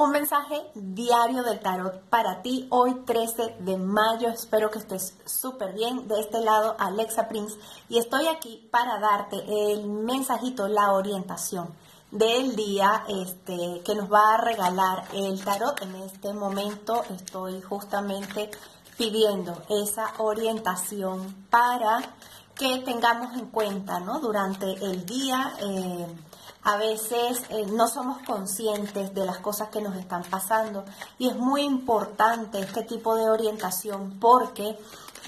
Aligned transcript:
Un 0.00 0.12
mensaje 0.12 0.70
diario 0.76 1.42
del 1.42 1.58
tarot 1.58 2.02
para 2.08 2.40
ti 2.40 2.68
hoy 2.70 3.02
13 3.04 3.56
de 3.58 3.76
mayo. 3.76 4.28
Espero 4.28 4.70
que 4.70 4.78
estés 4.78 5.16
súper 5.26 5.72
bien. 5.72 6.06
De 6.06 6.20
este 6.20 6.40
lado, 6.40 6.76
Alexa 6.78 7.26
Prince. 7.26 7.58
Y 7.88 7.98
estoy 7.98 8.28
aquí 8.28 8.68
para 8.70 9.00
darte 9.00 9.38
el 9.72 9.88
mensajito, 9.88 10.68
la 10.68 10.92
orientación 10.92 11.74
del 12.12 12.54
día 12.54 13.06
este, 13.08 13.82
que 13.84 13.96
nos 13.96 14.08
va 14.08 14.34
a 14.34 14.40
regalar 14.40 15.02
el 15.14 15.44
tarot. 15.44 15.82
En 15.82 15.96
este 15.96 16.32
momento 16.32 17.02
estoy 17.10 17.60
justamente 17.60 18.52
pidiendo 18.96 19.60
esa 19.68 20.12
orientación 20.18 21.48
para 21.50 21.98
que 22.54 22.78
tengamos 22.84 23.36
en 23.36 23.46
cuenta 23.46 23.98
¿no? 23.98 24.20
durante 24.20 24.74
el 24.74 25.04
día. 25.04 25.54
Eh, 25.60 26.06
a 26.64 26.76
veces 26.76 27.42
eh, 27.50 27.66
no 27.66 27.88
somos 27.88 28.18
conscientes 28.26 29.14
de 29.14 29.24
las 29.24 29.38
cosas 29.38 29.68
que 29.68 29.80
nos 29.80 29.96
están 29.96 30.22
pasando 30.24 30.84
y 31.18 31.28
es 31.28 31.36
muy 31.36 31.62
importante 31.62 32.60
este 32.60 32.82
tipo 32.82 33.14
de 33.14 33.30
orientación 33.30 34.18
porque 34.20 34.78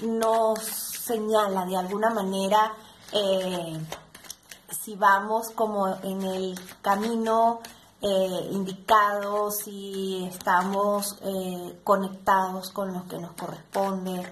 nos 0.01 0.59
señala 0.59 1.65
de 1.65 1.77
alguna 1.77 2.09
manera 2.09 2.73
eh, 3.11 3.79
si 4.69 4.95
vamos 4.95 5.49
como 5.49 5.87
en 6.03 6.21
el 6.23 6.59
camino 6.81 7.59
eh, 8.01 8.49
indicado, 8.51 9.51
si 9.51 10.25
estamos 10.25 11.17
conectados 11.83 12.71
con 12.71 12.93
lo 12.93 13.07
que 13.07 13.19
nos 13.19 13.31
corresponde, 13.33 14.23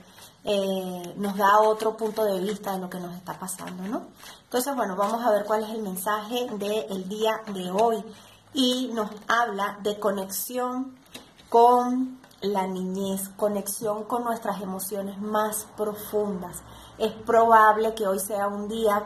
eh, 0.43 1.13
nos 1.17 1.35
da 1.35 1.59
otro 1.59 1.97
punto 1.97 2.23
de 2.23 2.39
vista 2.39 2.71
de 2.71 2.79
lo 2.79 2.89
que 2.89 2.99
nos 2.99 3.15
está 3.15 3.37
pasando, 3.37 3.83
¿no? 3.83 4.07
Entonces, 4.43 4.73
bueno, 4.75 4.95
vamos 4.95 5.23
a 5.23 5.31
ver 5.31 5.45
cuál 5.45 5.63
es 5.63 5.69
el 5.69 5.81
mensaje 5.81 6.47
del 6.49 7.09
día 7.09 7.41
de 7.53 7.69
hoy. 7.71 8.03
Y 8.53 8.89
nos 8.93 9.11
habla 9.27 9.77
de 9.83 9.99
conexión 9.99 10.97
con 11.49 12.19
la 12.41 12.65
niñez, 12.65 13.29
conexión 13.35 14.05
con 14.05 14.23
nuestras 14.23 14.61
emociones 14.61 15.19
más 15.19 15.67
profundas. 15.75 16.63
Es 16.97 17.11
probable 17.13 17.93
que 17.93 18.07
hoy 18.07 18.19
sea 18.19 18.47
un 18.47 18.67
día 18.67 19.03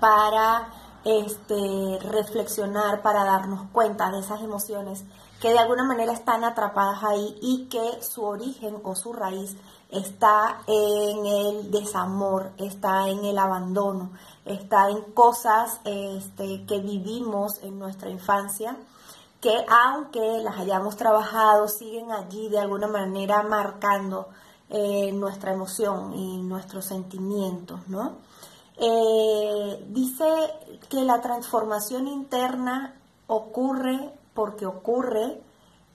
para 0.00 0.66
este, 1.04 1.98
reflexionar, 2.00 3.02
para 3.02 3.24
darnos 3.24 3.68
cuenta 3.72 4.10
de 4.10 4.20
esas 4.20 4.40
emociones 4.40 5.04
que 5.40 5.50
de 5.50 5.58
alguna 5.58 5.84
manera 5.84 6.12
están 6.12 6.44
atrapadas 6.44 7.02
ahí 7.02 7.36
y 7.42 7.66
que 7.68 8.02
su 8.02 8.22
origen 8.22 8.80
o 8.84 8.94
su 8.94 9.12
raíz 9.12 9.56
está 9.90 10.62
en 10.66 11.26
el 11.26 11.70
desamor, 11.70 12.52
está 12.58 13.08
en 13.08 13.24
el 13.24 13.36
abandono, 13.38 14.12
está 14.44 14.88
en 14.88 15.02
cosas 15.12 15.80
este, 15.84 16.64
que 16.66 16.78
vivimos 16.78 17.58
en 17.62 17.78
nuestra 17.78 18.08
infancia 18.08 18.76
que 19.42 19.66
aunque 19.68 20.40
las 20.44 20.56
hayamos 20.56 20.96
trabajado, 20.96 21.66
siguen 21.66 22.12
allí 22.12 22.48
de 22.48 22.60
alguna 22.60 22.86
manera 22.86 23.42
marcando 23.42 24.28
eh, 24.70 25.10
nuestra 25.12 25.52
emoción 25.52 26.14
y 26.14 26.40
nuestros 26.42 26.86
sentimientos, 26.86 27.80
¿no? 27.88 28.18
Eh, 28.76 29.84
dice 29.88 30.24
que 30.92 31.06
la 31.06 31.22
transformación 31.22 32.06
interna 32.06 32.94
ocurre 33.26 34.12
porque 34.34 34.66
ocurre. 34.66 35.40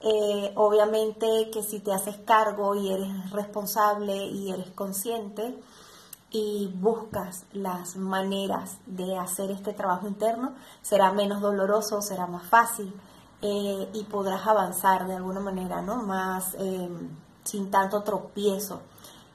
Eh, 0.00 0.52
obviamente 0.56 1.50
que 1.52 1.62
si 1.62 1.78
te 1.78 1.92
haces 1.92 2.16
cargo 2.18 2.74
y 2.74 2.92
eres 2.92 3.30
responsable 3.30 4.26
y 4.26 4.50
eres 4.50 4.70
consciente 4.70 5.56
y 6.30 6.72
buscas 6.74 7.44
las 7.52 7.94
maneras 7.96 8.78
de 8.86 9.16
hacer 9.16 9.52
este 9.52 9.72
trabajo 9.72 10.08
interno, 10.08 10.54
será 10.82 11.12
menos 11.12 11.40
doloroso, 11.40 12.02
será 12.02 12.26
más 12.26 12.46
fácil 12.48 12.92
eh, 13.40 13.88
y 13.92 14.02
podrás 14.04 14.48
avanzar 14.48 15.06
de 15.06 15.14
alguna 15.14 15.38
manera, 15.38 15.80
¿no? 15.80 16.02
Más 16.02 16.54
em, 16.58 17.08
sin 17.44 17.70
tanto 17.70 18.02
tropiezo 18.02 18.80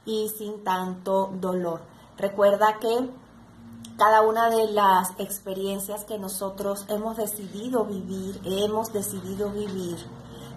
y 0.04 0.28
sin 0.28 0.62
tanto 0.62 1.30
dolor. 1.40 1.80
Recuerda 2.18 2.78
que 2.78 3.10
cada 3.96 4.22
una 4.22 4.50
de 4.50 4.72
las 4.72 5.12
experiencias 5.18 6.04
que 6.04 6.18
nosotros 6.18 6.84
hemos 6.88 7.16
decidido 7.16 7.84
vivir, 7.84 8.40
hemos 8.44 8.92
decidido 8.92 9.50
vivir, 9.50 9.96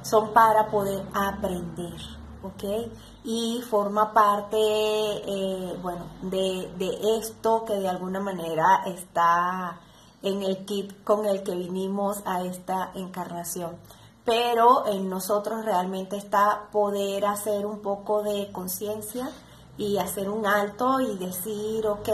son 0.02 0.34
para 0.34 0.68
poder 0.68 1.06
aprender, 1.14 1.96
¿ok? 2.44 2.92
Y 3.24 3.62
forma 3.70 4.14
parte, 4.14 4.58
eh, 4.58 5.78
bueno, 5.82 6.06
de, 6.22 6.72
de 6.78 7.18
esto 7.20 7.64
que 7.66 7.74
de 7.74 7.90
alguna 7.90 8.20
manera 8.20 8.84
está 8.86 9.80
en 10.24 10.44
el 10.44 10.66
kit 10.66 11.04
con 11.04 11.26
el 11.26 11.44
que 11.44 11.56
vinimos 11.56 12.24
a 12.26 12.42
esta 12.44 12.92
encarnación. 12.96 13.78
Pero 14.26 14.88
en 14.88 15.10
nosotros 15.10 15.64
realmente 15.64 16.18
está 16.18 16.68
poder 16.72 17.26
hacer 17.26 17.66
un 17.66 17.80
poco 17.82 18.24
de 18.24 18.52
conciencia, 18.52 19.30
y 19.78 19.98
hacer 19.98 20.30
un 20.30 20.46
alto 20.46 21.00
y 21.00 21.18
decir, 21.18 21.86
ok, 21.86 22.10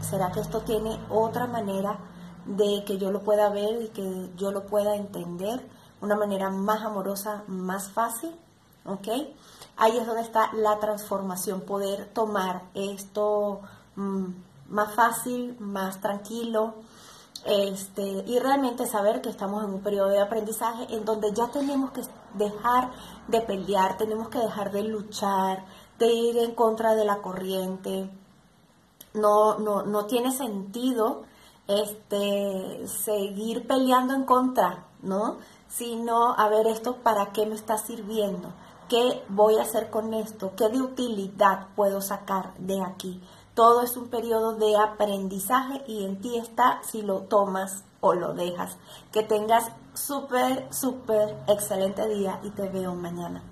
¿será 0.00 0.32
que 0.32 0.40
esto 0.40 0.60
tiene 0.62 0.98
otra 1.08 1.46
manera 1.46 1.98
de 2.44 2.84
que 2.84 2.98
yo 2.98 3.10
lo 3.10 3.20
pueda 3.20 3.48
ver 3.48 3.82
y 3.82 3.88
que 3.88 4.30
yo 4.36 4.50
lo 4.50 4.66
pueda 4.66 4.96
entender? 4.96 5.66
Una 6.00 6.16
manera 6.16 6.50
más 6.50 6.82
amorosa, 6.82 7.44
más 7.46 7.88
fácil, 7.90 8.34
¿ok? 8.84 9.08
Ahí 9.76 9.96
es 9.96 10.06
donde 10.06 10.22
está 10.22 10.52
la 10.54 10.78
transformación, 10.78 11.60
poder 11.60 12.08
tomar 12.12 12.62
esto 12.74 13.60
mm, 13.94 14.26
más 14.68 14.94
fácil, 14.94 15.56
más 15.60 16.00
tranquilo, 16.00 16.74
este, 17.44 18.02
y 18.02 18.38
realmente 18.40 18.86
saber 18.86 19.20
que 19.20 19.28
estamos 19.28 19.62
en 19.62 19.70
un 19.70 19.80
periodo 19.80 20.08
de 20.08 20.20
aprendizaje 20.20 20.92
en 20.92 21.04
donde 21.04 21.32
ya 21.32 21.48
tenemos 21.48 21.92
que 21.92 22.02
dejar 22.34 22.90
de 23.28 23.40
pelear, 23.40 23.96
tenemos 23.96 24.28
que 24.28 24.38
dejar 24.38 24.72
de 24.72 24.82
luchar, 24.82 25.64
de 25.98 26.12
ir 26.12 26.38
en 26.38 26.54
contra 26.54 26.94
de 26.94 27.04
la 27.04 27.18
corriente. 27.18 28.10
No, 29.14 29.58
no, 29.58 29.82
no 29.82 30.06
tiene 30.06 30.32
sentido 30.32 31.22
este, 31.68 32.86
seguir 32.86 33.66
peleando 33.66 34.14
en 34.14 34.24
contra, 34.24 34.84
¿no? 35.02 35.38
Sino, 35.68 36.34
a 36.34 36.48
ver, 36.48 36.66
esto 36.66 36.96
para 36.96 37.32
qué 37.32 37.46
me 37.46 37.54
está 37.54 37.78
sirviendo, 37.78 38.52
qué 38.88 39.22
voy 39.28 39.56
a 39.56 39.62
hacer 39.62 39.90
con 39.90 40.14
esto, 40.14 40.52
qué 40.56 40.68
de 40.68 40.80
utilidad 40.80 41.68
puedo 41.74 42.00
sacar 42.00 42.54
de 42.58 42.82
aquí. 42.82 43.20
Todo 43.54 43.82
es 43.82 43.96
un 43.96 44.08
periodo 44.08 44.52
de 44.52 44.76
aprendizaje 44.76 45.82
y 45.86 46.04
en 46.04 46.20
ti 46.20 46.36
está 46.36 46.80
si 46.82 47.00
lo 47.02 47.22
tomas 47.22 47.84
o 48.00 48.12
lo 48.12 48.34
dejas. 48.34 48.76
Que 49.12 49.22
tengas 49.22 49.72
súper, 49.94 50.68
súper 50.72 51.36
excelente 51.48 52.06
día 52.06 52.38
y 52.42 52.50
te 52.50 52.68
veo 52.68 52.94
mañana. 52.94 53.42